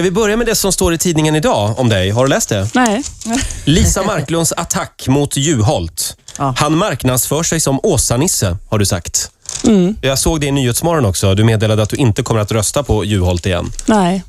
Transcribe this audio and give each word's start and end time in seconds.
Ska 0.00 0.04
vi 0.04 0.10
börja 0.10 0.36
med 0.36 0.46
det 0.46 0.54
som 0.54 0.72
står 0.72 0.94
i 0.94 0.98
tidningen 0.98 1.36
idag 1.36 1.78
om 1.78 1.88
dig? 1.88 2.10
Har 2.10 2.24
du 2.24 2.28
läst 2.30 2.48
det? 2.48 2.68
Nej. 2.74 3.02
Lisa 3.64 4.02
Marklunds 4.02 4.52
attack 4.52 5.04
mot 5.08 5.36
Juholt. 5.36 6.16
Ja. 6.38 6.54
Han 6.56 6.76
marknadsför 6.76 7.42
sig 7.42 7.60
som 7.60 7.80
Åsa-Nisse, 7.82 8.56
har 8.70 8.78
du 8.78 8.86
sagt. 8.86 9.30
Mm. 9.64 9.96
Jag 10.00 10.18
såg 10.18 10.40
det 10.40 10.46
i 10.46 10.52
Nyhetsmorgon 10.52 11.04
också. 11.04 11.34
Du 11.34 11.44
meddelade 11.44 11.82
att 11.82 11.90
du 11.90 11.96
inte 11.96 12.22
kommer 12.22 12.40
att 12.40 12.52
rösta 12.52 12.82
på 12.82 13.04
Juholt 13.04 13.46
igen. 13.46 13.72
Nej. 13.86 14.22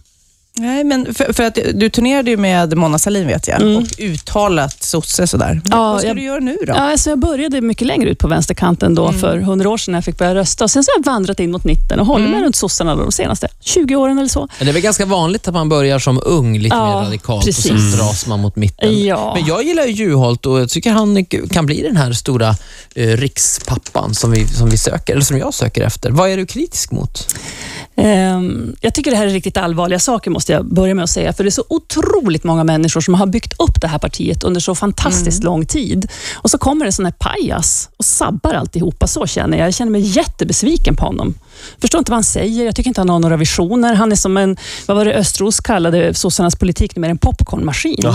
Nej, 0.61 0.83
men 0.83 1.13
för, 1.13 1.33
för 1.33 1.43
att 1.43 1.57
du 1.73 1.89
turnerade 1.89 2.29
ju 2.31 2.37
med 2.37 2.77
Mona 2.77 2.99
Sahlin 2.99 3.27
vet 3.27 3.47
jag 3.47 3.61
Mm. 3.61 3.75
och 3.77 3.83
uttalat 3.99 4.83
sosse 4.83 5.27
sådär. 5.27 5.61
Ja, 5.71 5.77
Vad 5.91 5.99
ska 5.99 6.07
jag- 6.07 6.15
du 6.17 6.23
göra 6.23 6.39
nu 6.39 6.57
då? 6.67 6.73
Ja, 6.73 6.91
alltså 6.91 7.09
jag 7.09 7.19
började 7.19 7.61
mycket 7.61 7.87
längre 7.87 8.09
ut 8.09 8.19
på 8.19 8.27
vänsterkanten 8.27 8.95
då 8.95 9.11
för 9.11 9.37
hundra 9.37 9.69
år 9.69 9.77
sedan 9.77 9.91
när 9.91 9.97
jag 9.97 10.05
fick 10.05 10.17
börja 10.17 10.35
rösta. 10.35 10.63
Och 10.63 10.71
sen 10.71 10.83
så 10.83 10.91
har 10.91 10.99
jag 11.05 11.05
vandrat 11.13 11.39
in 11.39 11.51
mot 11.51 11.63
mitten 11.63 11.99
och 11.99 12.05
hållit 12.05 12.29
mig 12.29 12.43
runt 12.43 12.55
sossarna 12.55 12.95
då 12.95 13.01
de 13.01 13.11
senaste 13.11 13.47
20 13.61 13.95
åren 13.95 14.17
eller 14.17 14.27
så. 14.29 14.47
Men 14.57 14.65
det 14.65 14.71
är 14.71 14.73
väl 14.73 14.81
ganska 14.81 15.05
vanligt 15.05 15.47
att 15.47 15.53
man 15.53 15.69
börjar 15.69 15.99
som 15.99 16.21
ung, 16.25 16.57
lite 16.59 16.75
Ja, 16.75 16.99
mer 16.99 17.05
radikalt 17.05 17.45
precis. 17.45 17.71
och 17.71 17.79
sen 17.79 17.91
dras 17.91 18.27
man 18.27 18.39
mot 18.39 18.55
mitten. 18.55 19.03
Ja. 19.05 19.33
Men 19.35 19.45
jag 19.45 19.63
gillar 19.63 19.85
ju 19.85 19.91
Juholt 19.93 20.45
och 20.45 20.59
jag 20.59 20.69
tycker 20.69 20.91
han 20.91 21.25
kan 21.51 21.65
bli 21.65 21.81
den 21.81 21.97
här 21.97 22.11
stora 22.13 22.55
eh, 22.95 23.07
rikspappan 23.07 24.13
som 24.15 24.31
vi, 24.31 24.47
som 24.47 24.69
vi 24.69 24.77
söker, 24.77 25.13
eller 25.13 25.23
som 25.25 25.37
jag 25.37 25.53
söker 25.53 25.81
efter. 25.83 26.11
Vad 26.11 26.29
är 26.29 26.37
du 26.37 26.45
kritisk 26.45 26.91
mot? 26.91 27.35
Ehm, 28.03 28.75
Jag 28.81 28.93
tycker 28.93 29.11
det 29.11 29.17
här 29.17 29.25
är 29.25 29.29
riktigt 29.29 29.57
allvarliga 29.57 29.99
saker, 29.99 30.31
måste 30.31 30.51
jag 30.53 30.65
börja 30.65 30.95
med 30.95 31.03
att 31.03 31.09
säga. 31.09 31.33
För 31.33 31.43
det 31.43 31.47
är 31.47 31.51
så 31.51 31.65
otroligt 31.69 32.43
många 32.43 32.63
människor 32.63 33.01
som 33.01 33.13
har 33.13 33.25
byggt 33.25 33.53
upp 33.59 33.81
det 33.81 33.87
här 33.87 33.97
partiet 33.99 34.43
under 34.43 34.61
så 34.61 34.75
fantastiskt 34.75 35.43
lång 35.43 35.65
tid. 35.65 36.07
Och 36.33 36.51
så 36.51 36.57
kommer 36.57 36.85
en 36.85 36.91
sån 36.93 37.05
här 37.05 37.13
pajas 37.19 37.89
och 37.97 38.05
sabbar 38.05 38.53
alltihopa. 38.53 39.07
Så 39.07 39.27
känner 39.27 39.57
jag. 39.57 39.67
Jag 39.67 39.73
känner 39.73 39.91
mig 39.91 40.01
jättebesviken 40.01 40.95
på 40.95 41.05
honom. 41.05 41.33
Förstår 41.81 41.99
inte 41.99 42.11
vad 42.11 42.17
han 42.17 42.23
säger. 42.23 42.65
Jag 42.65 42.75
tycker 42.75 42.87
inte 42.87 43.01
han 43.01 43.09
har 43.09 43.19
några 43.19 43.37
visioner. 43.37 43.93
Han 43.95 44.11
är 44.11 44.15
som 44.15 44.37
en, 44.37 44.57
vad 44.87 44.97
var 44.97 45.05
det 45.05 45.13
Östros 45.13 45.59
kallade 45.59 46.13
sossarnas 46.13 46.55
politik, 46.55 46.95
numera 46.95 47.11
en 47.11 47.17
popcornmaskin. 47.17 48.03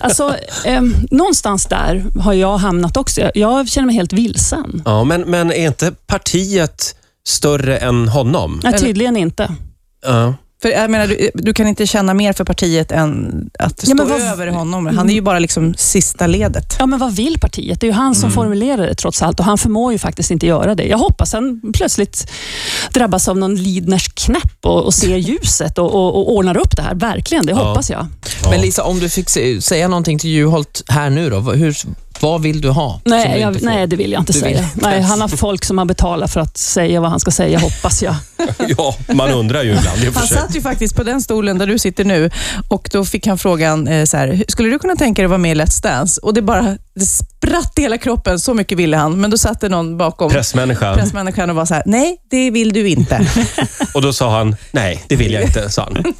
Alltså, 0.00 0.34
ehm, 0.64 0.94
någonstans 1.10 1.66
där 1.66 2.04
har 2.20 2.32
jag 2.32 2.58
hamnat 2.58 2.96
också. 2.96 3.20
Jag, 3.20 3.30
jag 3.34 3.68
känner 3.68 3.86
mig 3.86 3.94
helt 3.94 4.12
vilsen. 4.12 4.82
Ja, 4.84 5.04
men, 5.04 5.20
men 5.20 5.52
är 5.52 5.66
inte 5.66 5.92
partiet 6.06 6.94
större 7.28 7.76
än 7.78 8.08
honom? 8.08 8.60
Nej, 8.64 8.78
tydligen 8.78 9.16
inte. 9.16 9.54
Ja. 10.06 10.34
För 10.62 10.68
jag 10.68 10.90
menar, 10.90 11.06
du, 11.06 11.30
du 11.34 11.54
kan 11.54 11.66
inte 11.68 11.86
känna 11.86 12.14
mer 12.14 12.32
för 12.32 12.44
partiet 12.44 12.92
än 12.92 13.28
att 13.58 13.72
Ja, 13.82 13.86
stå 13.86 13.94
men 13.94 14.08
vad- 14.08 14.20
över 14.20 14.46
honom. 14.46 14.86
Han 14.86 15.10
är 15.10 15.14
ju 15.14 15.20
bara 15.22 15.38
liksom 15.38 15.74
sista 15.78 16.26
ledet. 16.26 16.76
Ja, 16.78 16.86
men 16.86 16.98
vad 16.98 17.12
vill 17.16 17.40
partiet? 17.40 17.80
Det 17.80 17.86
är 17.86 17.88
ju 17.88 17.94
han 17.94 18.14
som 18.14 18.30
formulerar 18.30 18.86
det 18.86 18.94
trots 18.94 19.22
allt 19.22 19.38
och 19.40 19.46
han 19.46 19.58
förmår 19.58 19.92
ju 19.92 19.98
faktiskt 19.98 20.30
inte 20.30 20.46
göra 20.46 20.74
det. 20.74 20.84
Jag 20.84 20.98
hoppas 20.98 21.32
han 21.32 21.60
plötsligt 21.74 22.30
drabbas 22.92 23.28
av 23.28 23.38
någon 23.38 23.54
Lidners 23.54 24.08
knäpp 24.08 24.56
och, 24.64 24.84
och 24.84 24.94
ser 24.94 25.16
ljuset 25.16 25.78
och, 25.78 25.94
och, 25.94 26.16
och 26.16 26.34
ordnar 26.36 26.56
upp 26.56 26.76
det 26.76 26.82
här. 26.82 26.94
Verkligen, 26.94 27.46
det 27.46 27.52
Ja. 27.52 27.58
hoppas 27.68 27.90
jag. 27.90 28.06
Men 28.50 28.60
Lisa, 28.60 28.82
om 28.84 28.98
du 28.98 29.08
fick 29.08 29.28
säga 29.62 29.88
någonting 29.88 30.18
till 30.18 30.30
Juholt 30.30 30.82
här 30.88 31.10
nu 31.10 31.30
då, 31.30 31.40
hur, 31.40 31.76
vad 32.20 32.42
vill 32.42 32.60
du 32.60 32.68
ha? 32.68 33.00
Nej, 33.04 33.40
jag, 33.40 33.62
nej, 33.62 33.86
det 33.86 33.96
vill 33.96 34.12
jag 34.12 34.20
inte 34.20 34.32
Du 34.32 34.38
säga. 34.38 34.68
Nej, 34.74 35.00
han 35.00 35.20
har 35.20 35.28
folk 35.28 35.64
som 35.64 35.78
han 35.78 35.86
betalar 35.86 36.26
för 36.26 36.40
att 36.40 36.56
säga 36.56 37.00
vad 37.00 37.10
han 37.10 37.20
ska 37.20 37.30
säga, 37.30 37.58
hoppas 37.58 38.02
jag. 38.02 38.14
ja, 38.78 38.96
man 39.14 39.30
undrar 39.30 39.62
ju 39.62 39.68
ibland. 39.68 39.98
Han 40.14 40.26
satt 40.26 40.56
ju 40.56 40.60
faktiskt 40.60 40.96
på 40.96 41.02
den 41.02 41.22
stolen 41.22 41.58
där 41.58 41.66
du 41.66 41.78
sitter 41.78 42.04
nu 42.04 42.30
och 42.68 42.88
då 42.92 43.04
fick 43.04 43.26
han 43.26 43.38
frågan 43.38 43.88
eh, 43.88 44.04
så 44.04 44.16
här, 44.16 44.44
skulle 44.48 44.70
du 44.70 44.78
kunna 44.78 44.96
tänka 44.96 45.22
dig 45.22 45.24
att 45.24 45.30
vara 45.30 45.38
med 45.38 45.52
i 45.52 45.60
Let's 45.60 45.82
Dance? 45.82 46.20
Och 46.20 46.34
det 46.34 46.42
bara 46.42 46.76
det 47.00 47.06
spratt 47.06 47.78
i 47.78 47.82
hela 47.82 47.98
kroppen, 47.98 48.40
så 48.40 48.54
mycket 48.54 48.78
ville 48.78 48.96
han. 48.96 49.20
Men 49.20 49.30
då 49.30 49.38
satt 49.38 49.60
det 49.60 49.68
någon 49.68 49.96
bakom 49.96 50.30
Pressmänniska. 50.30 50.94
pressmänniskan 50.94 51.50
och 51.50 51.56
var 51.56 51.66
så 51.66 51.74
här, 51.74 51.82
nej, 51.86 52.16
det 52.30 52.50
vill 52.50 52.72
du 52.72 52.88
inte. 52.88 53.26
Och 53.94 54.02
då 54.02 54.12
sa 54.12 54.38
han, 54.38 54.56
nej, 54.70 55.04
det 55.08 55.16
vill 55.16 55.32
jag 55.32 55.42
inte, 55.42 55.70
sa 55.70 55.82
han. 55.82 56.04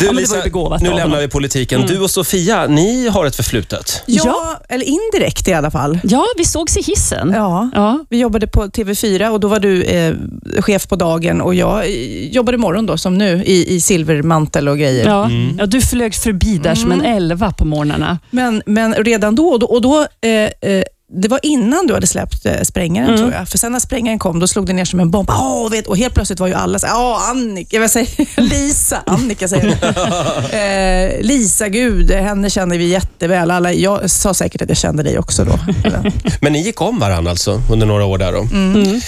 Du, 0.00 0.04
det 0.06 0.12
var 0.12 0.14
ju 0.14 0.20
Lisa, 0.20 0.42
begåvat 0.42 0.80
nu 0.80 0.88
av 0.88 0.94
lämnar 0.94 1.06
honom. 1.16 1.20
vi 1.20 1.28
politiken. 1.28 1.86
Du 1.86 2.00
och 2.00 2.10
Sofia, 2.10 2.66
ni 2.66 3.08
har 3.08 3.26
ett 3.26 3.36
förflutet. 3.36 4.02
ja, 4.06 4.60
eller 4.68 4.84
indirekt 4.84 5.48
i 5.48 5.52
alla 5.52 5.70
fall. 5.70 6.00
Ja, 6.04 6.24
vi 6.38 6.44
sågs 6.44 6.76
i 6.76 6.82
hissen. 6.82 7.32
Ja. 7.34 7.70
Ja. 7.74 8.04
Vi 8.10 8.18
jobbade 8.18 8.46
på 8.46 8.64
TV4 8.66 9.28
och 9.28 9.40
då 9.40 9.48
var 9.48 9.60
du 9.60 9.82
eh, 9.82 10.14
chef 10.58 10.88
på 10.88 10.96
dagen 10.96 11.40
och 11.40 11.54
jag 11.54 11.84
eh, 11.84 11.90
jobbade 12.28 12.58
morgon 12.58 12.86
då 12.86 12.98
som 12.98 13.18
nu 13.18 13.44
i, 13.44 13.74
i 13.74 13.80
silvermantel 13.80 14.68
och 14.68 14.78
grejer. 14.78 15.06
Ja. 15.06 15.30
ja, 15.58 15.66
du 15.66 15.80
flög 15.80 16.14
förbi 16.14 16.58
där 16.58 16.74
som 16.74 16.92
en 16.92 17.04
elva 17.04 17.52
på 17.52 17.64
morgnarna. 17.64 18.18
Men, 18.30 18.62
men 18.66 18.94
redan 18.94 19.34
då, 19.34 19.48
och 19.48 19.58
då, 19.58 19.66
och 19.66 19.82
då 19.82 20.06
eh, 20.20 20.70
eh, 20.70 20.84
det 21.10 21.28
var 21.28 21.40
innan 21.42 21.86
du 21.86 21.94
hade 21.94 22.06
släppt 22.06 22.46
eh, 22.46 22.62
Sprängaren 22.62 23.18
tror 23.18 23.32
jag. 23.32 23.48
För 23.48 23.58
sen 23.58 23.72
när 23.72 23.78
Sprängaren 23.78 24.18
kom, 24.18 24.38
då 24.38 24.46
slog 24.46 24.66
det 24.66 24.72
ner 24.72 24.84
som 24.84 25.00
en 25.00 25.10
bomb. 25.10 25.30
Åh, 25.30 25.70
vet, 25.70 25.86
och 25.86 25.96
helt 25.96 26.14
plötsligt 26.14 26.40
var 26.40 26.46
ju 26.46 26.54
alla 26.54 26.78
så 26.78 26.86
här, 26.86 26.94
Åh, 26.96 27.30
Annika, 27.30 27.76
jag 27.76 27.80
vill 27.80 27.90
säga, 27.90 28.06
Lisa, 28.36 29.02
Annika 29.06 29.48
säger 29.48 29.78
jag. 29.80 31.14
eh, 31.14 31.20
Lisa, 31.20 31.68
gud, 31.68 32.10
henne 32.10 32.50
känner 32.50 32.78
vi 32.78 32.88
jätteväl. 32.88 33.50
Alla, 33.50 33.72
jag 33.72 34.10
sa 34.10 34.34
säkert 34.34 34.62
att 34.62 34.68
jag 34.68 34.78
kände 34.78 35.02
dig 35.02 35.18
också 35.18 35.44
då. 35.44 35.58
Men 36.40 36.52
ni 36.52 36.62
gick 36.62 36.80
om 36.80 36.98
varandra 36.98 37.30
alltså 37.30 37.62
under 37.70 37.86
några 37.86 38.04
år 38.04 38.18
där 38.18 38.32
då? 38.32 38.40
Mm. 38.40 39.00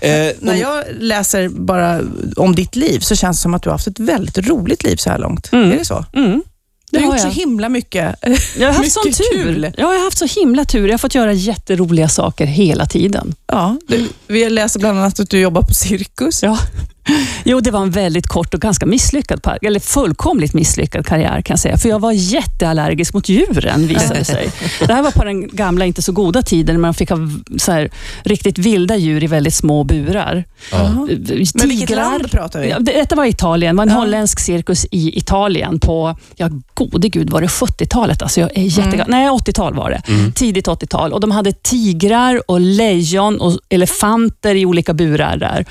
Eh, 0.00 0.34
när 0.40 0.54
jag 0.54 0.84
läser 0.98 1.48
bara 1.48 2.00
om 2.36 2.54
ditt 2.54 2.76
liv 2.76 3.00
så 3.00 3.16
känns 3.16 3.38
det 3.38 3.42
som 3.42 3.54
att 3.54 3.62
du 3.62 3.68
har 3.68 3.74
haft 3.74 3.86
ett 3.86 4.00
väldigt 4.00 4.38
roligt 4.38 4.84
liv 4.84 4.96
så 4.96 5.10
här 5.10 5.18
långt. 5.18 5.48
Är 5.52 5.78
det 5.78 5.84
så? 5.84 6.04
Du 6.90 6.98
har 6.98 7.06
gjort 7.06 7.20
så 7.20 7.26
jag. 7.26 7.32
himla 7.32 7.68
mycket. 7.68 8.14
Jag 8.58 8.68
har 8.68 8.74
haft 8.74 8.92
sån 8.92 9.12
tur. 9.12 9.62
Ja, 9.64 9.70
jag 9.76 9.86
har 9.86 10.04
haft 10.04 10.18
så 10.18 10.40
himla 10.40 10.64
tur. 10.64 10.86
Jag 10.86 10.92
har 10.92 10.98
fått 10.98 11.14
göra 11.14 11.32
jätteroliga 11.32 12.08
saker 12.08 12.46
hela 12.46 12.86
tiden. 12.86 13.34
Ja, 13.46 13.76
du, 13.88 14.08
vi 14.26 14.50
läser 14.50 14.80
bland 14.80 14.98
annat 14.98 15.20
att 15.20 15.30
du 15.30 15.40
jobbar 15.40 15.62
på 15.62 15.74
cirkus. 15.74 16.42
Ja. 16.42 16.58
Jo, 17.44 17.60
det 17.60 17.70
var 17.70 17.82
en 17.82 17.90
väldigt 17.90 18.26
kort 18.26 18.54
och 18.54 18.60
ganska 18.60 18.86
misslyckad, 18.86 19.40
eller 19.62 19.80
fullkomligt 19.80 20.54
misslyckad 20.54 21.06
karriär 21.06 21.42
kan 21.42 21.54
jag 21.54 21.58
säga. 21.60 21.78
För 21.78 21.88
jag 21.88 21.98
var 21.98 22.12
jätteallergisk 22.12 23.14
mot 23.14 23.28
djuren 23.28 23.86
visade 23.86 24.24
sig. 24.24 24.50
Det 24.86 24.92
här 24.92 25.02
var 25.02 25.10
på 25.10 25.24
den 25.24 25.48
gamla, 25.48 25.84
inte 25.86 26.02
så 26.02 26.12
goda 26.12 26.42
tiden 26.42 26.74
när 26.74 26.80
man 26.80 26.94
fick 26.94 27.10
ha 27.10 27.18
så 27.58 27.72
här, 27.72 27.90
riktigt 28.22 28.58
vilda 28.58 28.96
djur 28.96 29.24
i 29.24 29.26
väldigt 29.26 29.54
små 29.54 29.84
burar. 29.84 30.44
ja. 30.72 30.88
Men 31.54 31.68
vilket 31.68 31.90
land 31.96 32.30
pratar 32.30 32.60
vi? 32.60 32.68
Ja, 32.70 32.78
det- 32.78 32.92
Detta 32.92 33.14
var 33.16 33.24
Italien. 33.24 33.76
Det 33.76 33.78
var 33.78 33.82
en 33.86 33.88
Ja. 33.92 33.94
holländsk 34.00 34.40
cirkus 34.40 34.86
i 34.90 35.18
Italien 35.18 35.80
på, 35.80 36.16
ja 36.36 36.48
gode 36.74 37.08
gud, 37.08 37.30
var 37.30 37.40
det 37.40 37.46
70-talet? 37.46 38.22
Alltså 38.22 38.40
jag 38.40 38.50
är 38.58 38.62
jättegammal. 38.62 39.00
Mm. 39.08 39.10
Nej, 39.10 39.28
80-tal 39.30 39.74
var 39.74 39.90
det. 39.90 40.02
Tidigt 40.34 40.68
80-tal. 40.68 41.12
Och 41.12 41.20
De 41.20 41.30
hade 41.30 41.52
tigrar 41.52 42.42
och 42.50 42.60
lejon 42.60 43.40
och 43.40 43.58
elefanter 43.68 44.54
i 44.54 44.66
olika 44.66 44.94
burar 44.94 45.36
där. 45.36 45.64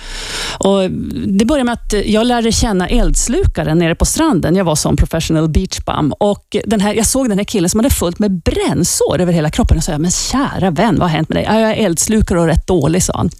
Och 0.60 0.90
det 1.30 1.46
började 1.46 1.64
med 1.64 1.74
att 1.74 1.94
jag 2.06 2.28
lärde 2.28 2.52
känna 2.52 2.88
eldslukaren 2.88 3.80
nere 3.80 3.96
på 3.96 4.06
stranden. 4.06 4.56
Jag 4.56 4.66
var 4.66 4.76
som 4.76 4.96
professional 4.98 5.50
beach 5.50 5.80
bum. 5.86 6.14
Och 6.20 6.56
den 6.66 6.82
här, 6.82 6.94
jag 6.94 7.06
såg 7.06 7.30
den 7.30 7.38
här 7.38 7.46
killen 7.46 7.70
som 7.70 7.80
hade 7.80 7.90
fullt 7.90 8.20
med 8.20 8.32
brännsår 8.42 9.22
över 9.22 9.34
hela 9.34 9.50
kroppen 9.50 9.78
och 9.78 9.84
sa, 9.84 9.98
men 9.98 10.12
kära 10.12 10.72
vän, 10.72 10.96
vad 11.00 11.10
har 11.10 11.16
hänt 11.18 11.30
med 11.30 11.36
dig? 11.38 11.44
"Ja, 11.48 11.60
Jag 11.60 11.72
är 11.72 11.86
eldslukare 11.86 12.40
och 12.40 12.46
rätt 12.48 12.68
dålig, 12.68 13.04
sa 13.04 13.14
han. 13.18 13.30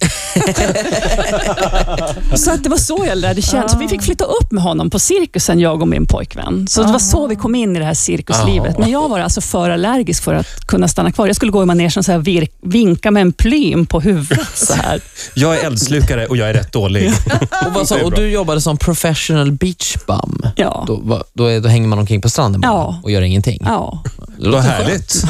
Så 2.34 2.50
att 2.50 2.62
det 2.64 2.68
var 2.70 2.76
så 2.76 3.04
jag 3.08 3.18
lärde 3.18 3.42
känna. 3.42 3.68
Så 3.68 3.78
vi 3.78 3.88
fick 3.88 4.02
flytta 4.02 4.24
upp 4.24 4.52
med 4.52 4.62
honom 4.62 4.90
på 4.90 4.98
cirkusen, 4.98 5.60
jag 5.60 5.82
och 5.82 5.88
min 5.88 6.06
pojkvän. 6.06 6.68
Så 6.68 6.82
det 6.82 6.92
var 6.92 6.98
så 6.98 7.26
vi 7.26 7.36
kom 7.36 7.54
in 7.54 7.76
i 7.76 7.78
det 7.78 7.84
här 7.84 7.94
cirkuslivet. 7.94 8.78
Men 8.78 8.90
jag 8.90 9.08
var 9.08 9.20
alltså 9.20 9.40
för 9.40 9.70
allergisk 9.70 10.22
för 10.24 10.34
att 10.34 10.66
kunna 10.66 10.88
stanna 10.88 11.12
kvar. 11.12 11.26
Jag 11.26 11.36
skulle 11.36 11.52
gå 11.52 11.62
i 11.62 11.66
manegen 11.66 11.90
och 11.96 12.04
så 12.04 12.12
här 12.12 12.18
vir- 12.18 12.48
vinka 12.62 13.10
med 13.10 13.20
en 13.20 13.32
plym 13.32 13.86
på 13.86 14.00
huvudet. 14.00 14.48
Så 14.54 14.74
här. 14.74 15.00
Jag 15.34 15.58
är 15.58 15.66
eldslukare 15.66 16.26
och 16.26 16.36
jag 16.36 16.48
är 16.50 16.54
rätt 16.54 16.72
dålig. 16.72 17.12
Och, 17.80 17.88
vad 17.90 18.00
sa, 18.00 18.04
och 18.04 18.14
du 18.14 18.30
jobbade 18.30 18.60
som 18.60 18.76
professional 18.76 19.52
beach 19.52 19.96
bum. 20.06 20.42
Ja. 20.56 20.84
Då, 20.86 21.22
då, 21.34 21.46
är, 21.46 21.60
då 21.60 21.68
hänger 21.68 21.88
man 21.88 21.98
omkring 21.98 22.20
på 22.20 22.28
stranden 22.30 22.60
bara 22.60 22.68
Ja. 22.72 23.00
och 23.02 23.10
gör 23.10 23.22
ingenting. 23.22 23.62
Ja. 23.64 24.02
Det 24.38 24.44
låter 24.44 24.50
Vad 24.52 24.62
skönt. 24.66 24.86
härligt. 24.88 25.24